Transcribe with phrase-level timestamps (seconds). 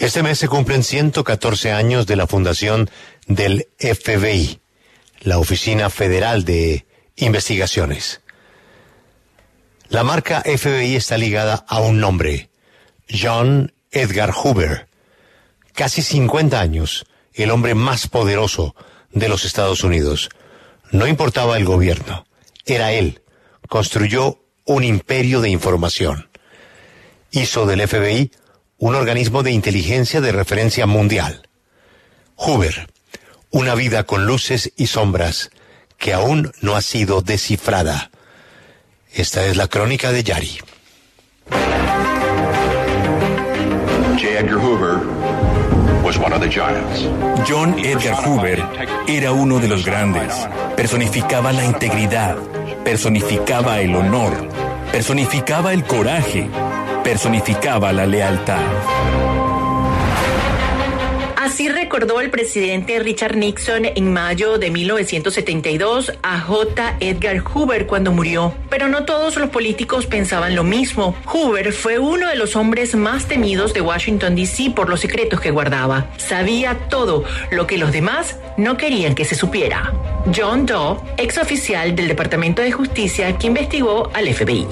[0.00, 2.88] Este mes se cumplen 114 años de la fundación
[3.26, 4.58] del FBI,
[5.20, 8.22] la Oficina Federal de Investigaciones.
[9.90, 12.48] La marca FBI está ligada a un nombre,
[13.10, 14.88] John Edgar Hoover.
[15.74, 17.04] Casi 50 años,
[17.34, 18.74] el hombre más poderoso
[19.12, 20.30] de los Estados Unidos.
[20.92, 22.24] No importaba el gobierno,
[22.64, 23.20] era él.
[23.68, 26.30] Construyó un imperio de información.
[27.32, 28.30] Hizo del FBI
[28.80, 31.46] un organismo de inteligencia de referencia mundial.
[32.34, 32.88] Hoover,
[33.50, 35.50] una vida con luces y sombras
[35.98, 38.10] que aún no ha sido descifrada.
[39.12, 40.58] Esta es la crónica de Yari.
[47.46, 48.64] John Edgar Hoover
[49.06, 50.32] era uno de los grandes.
[50.74, 52.38] Personificaba la integridad,
[52.82, 54.48] personificaba el honor,
[54.92, 56.48] personificaba el coraje,
[57.04, 59.49] personificaba la lealtad.
[61.40, 66.98] Así recordó el presidente Richard Nixon en mayo de 1972 a J.
[67.00, 68.52] Edgar Hoover cuando murió.
[68.68, 71.16] Pero no todos los políticos pensaban lo mismo.
[71.24, 74.72] Hoover fue uno de los hombres más temidos de Washington, D.C.
[74.76, 76.08] por los secretos que guardaba.
[76.18, 79.94] Sabía todo lo que los demás no querían que se supiera.
[80.36, 84.66] John Doe, ex oficial del Departamento de Justicia que investigó al FBI.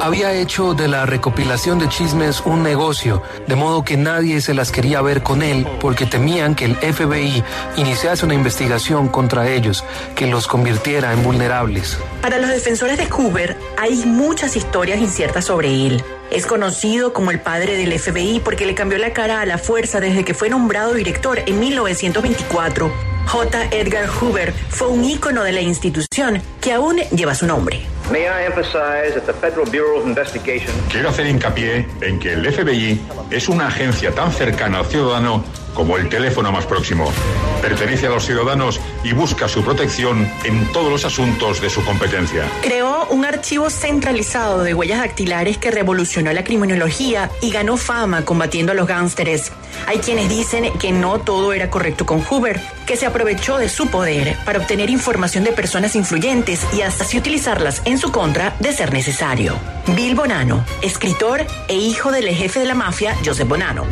[0.00, 4.72] Había hecho de la recopilación de chismes un negocio, de modo que nadie se las
[4.72, 7.44] quería ver con él porque temían que el FBI
[7.76, 11.98] iniciase una investigación contra ellos que los convirtiera en vulnerables.
[12.22, 16.02] Para los defensores de Hoover hay muchas historias inciertas sobre él.
[16.30, 20.00] Es conocido como el padre del FBI porque le cambió la cara a la fuerza
[20.00, 22.90] desde que fue nombrado director en 1924.
[23.26, 23.64] J.
[23.72, 27.86] Edgar Hoover fue un ícono de la institución que aún lleva su nombre.
[30.88, 35.96] Quiero hacer hincapié en que el FBI es una agencia tan cercana al ciudadano como
[35.96, 37.12] el teléfono más próximo.
[37.66, 42.44] Pertenece a los ciudadanos y busca su protección en todos los asuntos de su competencia.
[42.62, 48.70] Creó un archivo centralizado de huellas dactilares que revolucionó la criminología y ganó fama combatiendo
[48.70, 49.50] a los gánsteres.
[49.88, 53.88] Hay quienes dicen que no todo era correcto con Hoover, que se aprovechó de su
[53.88, 58.72] poder para obtener información de personas influyentes y hasta así utilizarlas en su contra de
[58.72, 59.58] ser necesario.
[59.94, 63.84] Bill Bonanno, escritor e hijo del jefe de la mafia, Joseph Bonanno.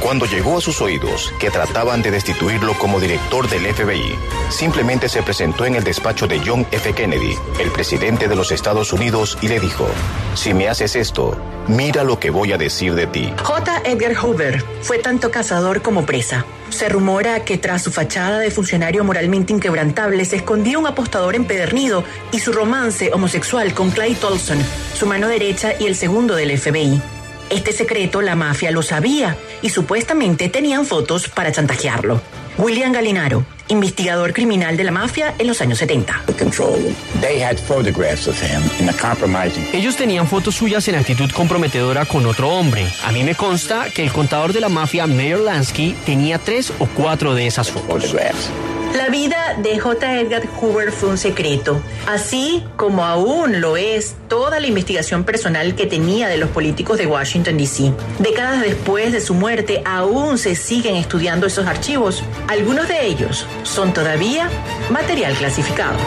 [0.00, 4.14] Cuando llegó a sus oídos que trataban de destituirlo como director del FBI,
[4.48, 6.94] simplemente se presentó en el despacho de John F.
[6.94, 9.86] Kennedy, el presidente de los Estados Unidos, y le dijo,
[10.34, 11.36] si me haces esto,
[11.68, 13.32] mira lo que voy a decir de ti.
[13.42, 13.82] J.
[13.84, 16.46] Edgar Hoover fue tanto cazador como presa.
[16.70, 22.04] Se rumora que tras su fachada de funcionario moralmente inquebrantable se escondía un apostador empedernido
[22.32, 24.58] y su romance homosexual con Clay Tolson,
[24.94, 27.00] su mano derecha y el segundo del FBI.
[27.48, 32.20] Este secreto la mafia lo sabía y supuestamente tenían fotos para chantajearlo.
[32.58, 36.24] William Galinaro, investigador criminal de la mafia en los años 70.
[39.72, 42.86] Ellos tenían fotos suyas en actitud comprometedora con otro hombre.
[43.04, 46.86] A mí me consta que el contador de la mafia, Mayor Lansky, tenía tres o
[46.86, 48.14] cuatro de esas fotos.
[48.96, 50.20] La vida de J.
[50.20, 55.84] Edgar Hoover fue un secreto, así como aún lo es toda la investigación personal que
[55.84, 57.92] tenía de los políticos de Washington, D.C.
[58.20, 62.24] Décadas después de su muerte, aún se siguen estudiando esos archivos.
[62.48, 64.48] Algunos de ellos son todavía
[64.88, 65.98] material clasificado.